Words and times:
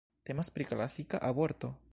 Temas 0.29 0.49
pri 0.55 0.65
klasika 0.71 1.21
aborto. 1.31 1.75